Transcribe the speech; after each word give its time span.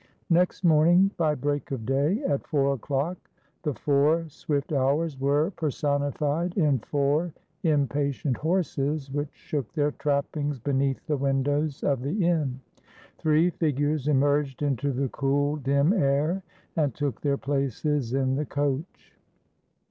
Next 0.31 0.63
morning, 0.63 1.11
by 1.15 1.35
break 1.35 1.69
of 1.69 1.85
day, 1.85 2.23
at 2.23 2.47
four 2.47 2.73
o'clock, 2.73 3.19
the 3.61 3.75
four 3.75 4.27
swift 4.29 4.73
hours 4.73 5.19
were 5.19 5.51
personified 5.51 6.57
in 6.57 6.79
four 6.79 7.31
impatient 7.61 8.37
horses, 8.37 9.11
which 9.11 9.29
shook 9.31 9.71
their 9.73 9.91
trappings 9.91 10.57
beneath 10.59 11.05
the 11.05 11.17
windows 11.17 11.83
of 11.83 12.01
the 12.01 12.25
inn. 12.25 12.61
Three 13.19 13.51
figures 13.51 14.07
emerged 14.07 14.63
into 14.63 14.91
the 14.91 15.09
cool 15.09 15.57
dim 15.57 15.93
air 15.93 16.41
and 16.75 16.95
took 16.95 17.21
their 17.21 17.37
places 17.37 18.15
in 18.15 18.33
the 18.37 18.45
coach. 18.45 19.13